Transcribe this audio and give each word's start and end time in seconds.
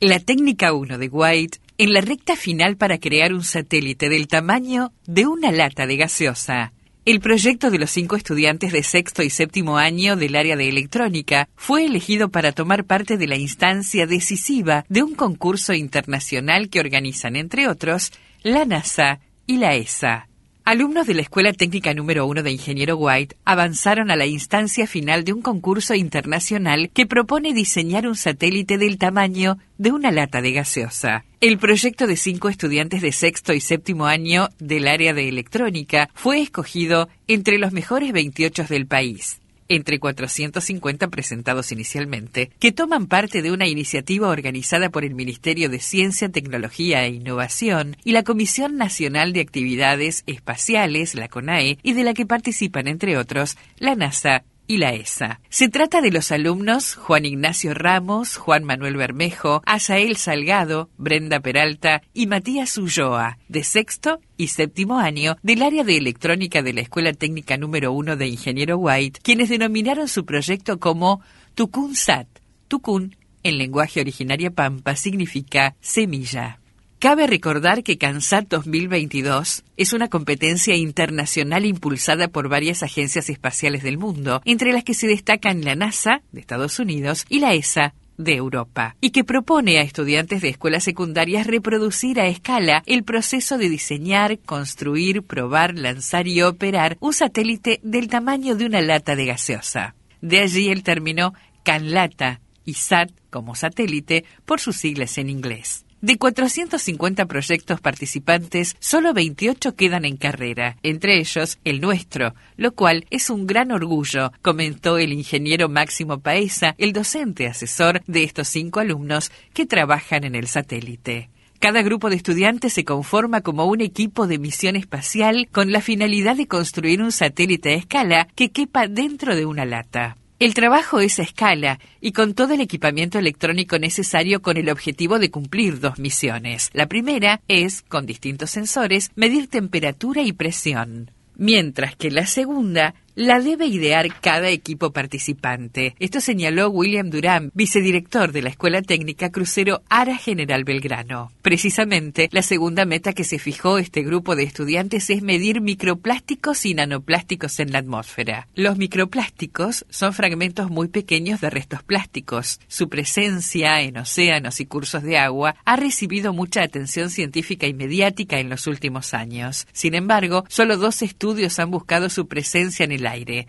La 0.00 0.20
técnica 0.20 0.74
1 0.74 0.96
de 0.96 1.08
White 1.08 1.58
en 1.76 1.92
la 1.92 2.00
recta 2.00 2.36
final 2.36 2.76
para 2.76 2.98
crear 2.98 3.32
un 3.32 3.42
satélite 3.42 4.08
del 4.08 4.28
tamaño 4.28 4.92
de 5.06 5.26
una 5.26 5.50
lata 5.50 5.88
de 5.88 5.96
gaseosa. 5.96 6.72
El 7.04 7.18
proyecto 7.18 7.68
de 7.68 7.80
los 7.80 7.90
cinco 7.90 8.14
estudiantes 8.14 8.70
de 8.70 8.84
sexto 8.84 9.24
y 9.24 9.30
séptimo 9.30 9.76
año 9.76 10.14
del 10.14 10.36
área 10.36 10.54
de 10.54 10.68
electrónica 10.68 11.48
fue 11.56 11.86
elegido 11.86 12.28
para 12.28 12.52
tomar 12.52 12.84
parte 12.84 13.16
de 13.16 13.26
la 13.26 13.36
instancia 13.36 14.06
decisiva 14.06 14.84
de 14.88 15.02
un 15.02 15.16
concurso 15.16 15.74
internacional 15.74 16.68
que 16.68 16.78
organizan, 16.78 17.34
entre 17.34 17.66
otros, 17.66 18.12
la 18.44 18.64
NASA 18.66 19.18
y 19.48 19.56
la 19.56 19.74
ESA. 19.74 20.27
Alumnos 20.68 21.06
de 21.06 21.14
la 21.14 21.22
Escuela 21.22 21.54
Técnica 21.54 21.94
número 21.94 22.26
1 22.26 22.42
de 22.42 22.50
Ingeniero 22.50 22.98
White 22.98 23.36
avanzaron 23.46 24.10
a 24.10 24.16
la 24.16 24.26
instancia 24.26 24.86
final 24.86 25.24
de 25.24 25.32
un 25.32 25.40
concurso 25.40 25.94
internacional 25.94 26.90
que 26.92 27.06
propone 27.06 27.54
diseñar 27.54 28.06
un 28.06 28.14
satélite 28.14 28.76
del 28.76 28.98
tamaño 28.98 29.56
de 29.78 29.92
una 29.92 30.10
lata 30.10 30.42
de 30.42 30.52
gaseosa. 30.52 31.24
El 31.40 31.56
proyecto 31.56 32.06
de 32.06 32.16
cinco 32.16 32.50
estudiantes 32.50 33.00
de 33.00 33.12
sexto 33.12 33.54
y 33.54 33.62
séptimo 33.62 34.04
año 34.04 34.50
del 34.58 34.88
área 34.88 35.14
de 35.14 35.30
electrónica 35.30 36.10
fue 36.12 36.42
escogido 36.42 37.08
entre 37.28 37.56
los 37.56 37.72
mejores 37.72 38.12
28 38.12 38.64
del 38.68 38.86
país 38.86 39.40
entre 39.68 39.98
450 39.98 41.08
presentados 41.08 41.72
inicialmente, 41.72 42.50
que 42.58 42.72
toman 42.72 43.06
parte 43.06 43.42
de 43.42 43.52
una 43.52 43.66
iniciativa 43.66 44.28
organizada 44.28 44.90
por 44.90 45.04
el 45.04 45.14
Ministerio 45.14 45.68
de 45.68 45.78
Ciencia, 45.78 46.28
Tecnología 46.28 47.04
e 47.04 47.10
Innovación 47.10 47.96
y 48.04 48.12
la 48.12 48.22
Comisión 48.22 48.76
Nacional 48.76 49.32
de 49.32 49.40
Actividades 49.40 50.24
Espaciales, 50.26 51.14
la 51.14 51.28
CONAE, 51.28 51.78
y 51.82 51.92
de 51.92 52.04
la 52.04 52.14
que 52.14 52.26
participan, 52.26 52.88
entre 52.88 53.16
otros, 53.16 53.56
la 53.78 53.94
NASA 53.94 54.44
y 54.68 54.76
la 54.76 54.92
ESA. 54.92 55.40
Se 55.48 55.68
trata 55.68 56.00
de 56.00 56.12
los 56.12 56.30
alumnos 56.30 56.94
Juan 56.94 57.24
Ignacio 57.24 57.74
Ramos, 57.74 58.36
Juan 58.36 58.62
Manuel 58.62 58.96
Bermejo, 58.96 59.62
Asael 59.66 60.16
Salgado, 60.16 60.90
Brenda 60.98 61.40
Peralta 61.40 62.02
y 62.14 62.28
Matías 62.28 62.78
Ulloa, 62.78 63.38
de 63.48 63.64
sexto 63.64 64.20
y 64.36 64.48
séptimo 64.48 64.98
año 64.98 65.36
del 65.42 65.62
área 65.62 65.82
de 65.82 65.96
electrónica 65.96 66.62
de 66.62 66.74
la 66.74 66.82
Escuela 66.82 67.12
Técnica 67.12 67.56
número 67.56 67.92
1 67.92 68.16
de 68.16 68.28
Ingeniero 68.28 68.76
White, 68.76 69.20
quienes 69.22 69.48
denominaron 69.48 70.06
su 70.06 70.24
proyecto 70.24 70.78
como 70.78 71.22
Tucun 71.54 71.96
Sat. 71.96 72.28
Tucun, 72.68 73.16
en 73.42 73.56
lenguaje 73.56 74.00
originario 74.00 74.52
pampa, 74.52 74.94
significa 74.94 75.74
semilla. 75.80 76.60
Cabe 76.98 77.28
recordar 77.28 77.84
que 77.84 77.96
CANSAT 77.96 78.48
2022 78.48 79.62
es 79.76 79.92
una 79.92 80.08
competencia 80.08 80.74
internacional 80.74 81.64
impulsada 81.64 82.26
por 82.26 82.48
varias 82.48 82.82
agencias 82.82 83.30
espaciales 83.30 83.84
del 83.84 83.98
mundo, 83.98 84.42
entre 84.44 84.72
las 84.72 84.82
que 84.82 84.94
se 84.94 85.06
destacan 85.06 85.64
la 85.64 85.76
NASA 85.76 86.22
de 86.32 86.40
Estados 86.40 86.80
Unidos 86.80 87.24
y 87.28 87.38
la 87.38 87.54
ESA 87.54 87.94
de 88.16 88.34
Europa, 88.34 88.96
y 89.00 89.10
que 89.10 89.22
propone 89.22 89.78
a 89.78 89.82
estudiantes 89.82 90.42
de 90.42 90.48
escuelas 90.48 90.82
secundarias 90.82 91.46
reproducir 91.46 92.18
a 92.18 92.26
escala 92.26 92.82
el 92.84 93.04
proceso 93.04 93.58
de 93.58 93.68
diseñar, 93.68 94.40
construir, 94.40 95.22
probar, 95.22 95.78
lanzar 95.78 96.26
y 96.26 96.42
operar 96.42 96.96
un 96.98 97.12
satélite 97.12 97.78
del 97.84 98.08
tamaño 98.08 98.56
de 98.56 98.66
una 98.66 98.80
lata 98.80 99.14
de 99.14 99.26
gaseosa. 99.26 99.94
De 100.20 100.40
allí 100.40 100.68
el 100.68 100.82
término 100.82 101.32
CANLATA 101.62 102.40
y 102.64 102.74
SAT 102.74 103.12
como 103.30 103.54
satélite 103.54 104.24
por 104.44 104.58
sus 104.58 104.74
siglas 104.74 105.16
en 105.18 105.30
inglés. 105.30 105.84
De 106.00 106.16
450 106.16 107.26
proyectos 107.26 107.80
participantes, 107.80 108.76
solo 108.78 109.12
28 109.12 109.74
quedan 109.74 110.04
en 110.04 110.16
carrera, 110.16 110.76
entre 110.84 111.18
ellos 111.18 111.58
el 111.64 111.80
nuestro, 111.80 112.36
lo 112.56 112.72
cual 112.72 113.06
es 113.10 113.30
un 113.30 113.48
gran 113.48 113.72
orgullo, 113.72 114.30
comentó 114.40 114.98
el 114.98 115.12
ingeniero 115.12 115.68
Máximo 115.68 116.20
Paesa, 116.20 116.76
el 116.78 116.92
docente 116.92 117.48
asesor 117.48 118.00
de 118.06 118.22
estos 118.22 118.46
cinco 118.46 118.78
alumnos 118.78 119.32
que 119.52 119.66
trabajan 119.66 120.22
en 120.22 120.36
el 120.36 120.46
satélite. 120.46 121.30
Cada 121.58 121.82
grupo 121.82 122.10
de 122.10 122.16
estudiantes 122.16 122.72
se 122.74 122.84
conforma 122.84 123.40
como 123.40 123.64
un 123.64 123.80
equipo 123.80 124.28
de 124.28 124.38
misión 124.38 124.76
espacial 124.76 125.48
con 125.50 125.72
la 125.72 125.80
finalidad 125.80 126.36
de 126.36 126.46
construir 126.46 127.02
un 127.02 127.10
satélite 127.10 127.70
a 127.70 127.76
escala 127.76 128.28
que 128.36 128.52
quepa 128.52 128.86
dentro 128.86 129.34
de 129.34 129.46
una 129.46 129.64
lata. 129.64 130.16
El 130.40 130.54
trabajo 130.54 131.00
es 131.00 131.18
a 131.18 131.22
escala 131.22 131.80
y 132.00 132.12
con 132.12 132.32
todo 132.32 132.54
el 132.54 132.60
equipamiento 132.60 133.18
electrónico 133.18 133.76
necesario 133.80 134.40
con 134.40 134.56
el 134.56 134.70
objetivo 134.70 135.18
de 135.18 135.32
cumplir 135.32 135.80
dos 135.80 135.98
misiones. 135.98 136.70
La 136.72 136.86
primera 136.86 137.40
es, 137.48 137.82
con 137.82 138.06
distintos 138.06 138.50
sensores, 138.50 139.10
medir 139.16 139.48
temperatura 139.48 140.22
y 140.22 140.32
presión, 140.32 141.10
mientras 141.34 141.96
que 141.96 142.12
la 142.12 142.24
segunda 142.24 142.94
la 143.18 143.40
debe 143.40 143.66
idear 143.66 144.06
cada 144.20 144.48
equipo 144.48 144.92
participante. 144.92 145.96
Esto 145.98 146.20
señaló 146.20 146.70
William 146.70 147.10
Durán, 147.10 147.50
vicedirector 147.52 148.30
de 148.30 148.42
la 148.42 148.50
Escuela 148.50 148.80
Técnica 148.80 149.30
Crucero 149.30 149.82
Ara 149.88 150.16
General 150.16 150.62
Belgrano. 150.62 151.32
Precisamente, 151.42 152.28
la 152.30 152.42
segunda 152.42 152.84
meta 152.84 153.12
que 153.12 153.24
se 153.24 153.40
fijó 153.40 153.78
este 153.78 154.02
grupo 154.02 154.36
de 154.36 154.44
estudiantes 154.44 155.10
es 155.10 155.22
medir 155.22 155.60
microplásticos 155.60 156.64
y 156.64 156.74
nanoplásticos 156.74 157.58
en 157.58 157.72
la 157.72 157.80
atmósfera. 157.80 158.46
Los 158.54 158.78
microplásticos 158.78 159.84
son 159.90 160.12
fragmentos 160.12 160.70
muy 160.70 160.86
pequeños 160.86 161.40
de 161.40 161.50
restos 161.50 161.82
plásticos. 161.82 162.60
Su 162.68 162.88
presencia 162.88 163.80
en 163.80 163.96
océanos 163.96 164.60
y 164.60 164.66
cursos 164.66 165.02
de 165.02 165.18
agua 165.18 165.56
ha 165.64 165.74
recibido 165.74 166.32
mucha 166.32 166.62
atención 166.62 167.10
científica 167.10 167.66
y 167.66 167.74
mediática 167.74 168.38
en 168.38 168.48
los 168.48 168.68
últimos 168.68 169.12
años. 169.12 169.66
Sin 169.72 169.96
embargo, 169.96 170.44
solo 170.48 170.76
dos 170.76 171.02
estudios 171.02 171.58
han 171.58 171.72
buscado 171.72 172.10
su 172.10 172.28
presencia 172.28 172.84
en 172.84 172.92
el 172.92 173.07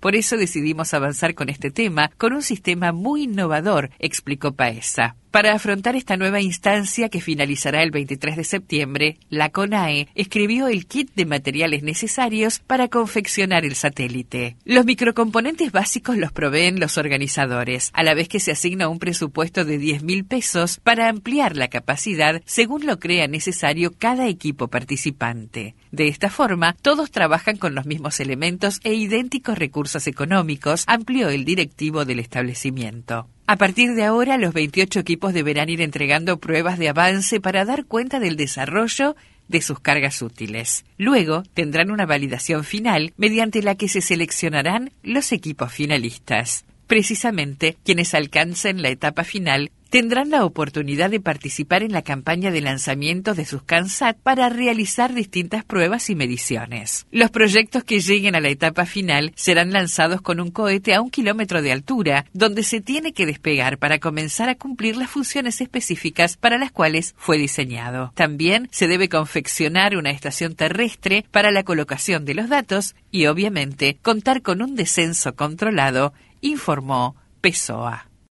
Por 0.00 0.14
eso 0.14 0.36
decidimos 0.36 0.94
avanzar 0.94 1.34
con 1.34 1.48
este 1.48 1.70
tema 1.70 2.10
con 2.16 2.32
un 2.32 2.42
sistema 2.42 2.92
muy 2.92 3.24
innovador, 3.24 3.90
explicó 3.98 4.52
Paesa. 4.52 5.16
Para 5.30 5.54
afrontar 5.54 5.94
esta 5.94 6.16
nueva 6.16 6.40
instancia 6.40 7.08
que 7.08 7.20
finalizará 7.20 7.84
el 7.84 7.92
23 7.92 8.36
de 8.36 8.42
septiembre, 8.42 9.16
la 9.28 9.50
CONAE 9.50 10.08
escribió 10.16 10.66
el 10.66 10.86
kit 10.86 11.14
de 11.14 11.24
materiales 11.24 11.84
necesarios 11.84 12.58
para 12.58 12.88
confeccionar 12.88 13.64
el 13.64 13.76
satélite. 13.76 14.56
Los 14.64 14.86
microcomponentes 14.86 15.70
básicos 15.70 16.16
los 16.16 16.32
proveen 16.32 16.80
los 16.80 16.98
organizadores, 16.98 17.90
a 17.92 18.02
la 18.02 18.14
vez 18.14 18.26
que 18.28 18.40
se 18.40 18.50
asigna 18.50 18.88
un 18.88 18.98
presupuesto 18.98 19.64
de 19.64 19.78
10 19.78 20.02
mil 20.02 20.24
pesos 20.24 20.80
para 20.82 21.08
ampliar 21.08 21.56
la 21.56 21.68
capacidad 21.68 22.42
según 22.44 22.84
lo 22.84 22.98
crea 22.98 23.28
necesario 23.28 23.92
cada 23.96 24.26
equipo 24.26 24.66
participante. 24.66 25.76
De 25.92 26.08
esta 26.08 26.28
forma, 26.28 26.74
todos 26.82 27.12
trabajan 27.12 27.56
con 27.56 27.76
los 27.76 27.86
mismos 27.86 28.18
elementos 28.18 28.80
e 28.82 28.94
idénticos 28.94 29.56
recursos 29.56 30.08
económicos, 30.08 30.82
amplió 30.88 31.28
el 31.28 31.44
directivo 31.44 32.04
del 32.04 32.18
establecimiento. 32.18 33.28
A 33.50 33.56
partir 33.56 33.96
de 33.96 34.04
ahora, 34.04 34.38
los 34.38 34.54
28 34.54 35.00
equipos 35.00 35.34
deberán 35.34 35.68
ir 35.68 35.80
entregando 35.80 36.38
pruebas 36.38 36.78
de 36.78 36.88
avance 36.88 37.40
para 37.40 37.64
dar 37.64 37.84
cuenta 37.84 38.20
del 38.20 38.36
desarrollo 38.36 39.16
de 39.48 39.60
sus 39.60 39.80
cargas 39.80 40.22
útiles. 40.22 40.84
Luego 40.98 41.42
tendrán 41.52 41.90
una 41.90 42.06
validación 42.06 42.62
final 42.62 43.12
mediante 43.16 43.60
la 43.64 43.74
que 43.74 43.88
se 43.88 44.02
seleccionarán 44.02 44.92
los 45.02 45.32
equipos 45.32 45.72
finalistas. 45.72 46.64
Precisamente, 46.86 47.76
quienes 47.84 48.14
alcancen 48.14 48.82
la 48.82 48.90
etapa 48.90 49.24
final 49.24 49.72
tendrán 49.90 50.30
la 50.30 50.44
oportunidad 50.44 51.10
de 51.10 51.20
participar 51.20 51.82
en 51.82 51.92
la 51.92 52.02
campaña 52.02 52.50
de 52.50 52.60
lanzamiento 52.60 53.34
de 53.34 53.44
sus 53.44 53.62
CANSAT 53.64 54.16
para 54.16 54.48
realizar 54.48 55.12
distintas 55.12 55.64
pruebas 55.64 56.08
y 56.10 56.14
mediciones. 56.14 57.06
Los 57.10 57.30
proyectos 57.30 57.84
que 57.84 58.00
lleguen 58.00 58.36
a 58.36 58.40
la 58.40 58.48
etapa 58.48 58.86
final 58.86 59.32
serán 59.34 59.72
lanzados 59.72 60.22
con 60.22 60.40
un 60.40 60.50
cohete 60.50 60.94
a 60.94 61.00
un 61.00 61.10
kilómetro 61.10 61.60
de 61.60 61.72
altura, 61.72 62.24
donde 62.32 62.62
se 62.62 62.80
tiene 62.80 63.12
que 63.12 63.26
despegar 63.26 63.78
para 63.78 63.98
comenzar 63.98 64.48
a 64.48 64.54
cumplir 64.54 64.96
las 64.96 65.10
funciones 65.10 65.60
específicas 65.60 66.36
para 66.36 66.56
las 66.56 66.70
cuales 66.70 67.14
fue 67.18 67.36
diseñado. 67.36 68.12
También 68.14 68.68
se 68.70 68.86
debe 68.86 69.08
confeccionar 69.08 69.96
una 69.96 70.10
estación 70.10 70.54
terrestre 70.54 71.24
para 71.32 71.50
la 71.50 71.64
colocación 71.64 72.24
de 72.24 72.34
los 72.34 72.48
datos 72.48 72.94
y, 73.10 73.26
obviamente, 73.26 73.98
contar 74.02 74.42
con 74.42 74.62
un 74.62 74.76
descenso 74.76 75.34
controlado, 75.34 76.12
informó 76.40 77.16
Pessoa. 77.40 78.09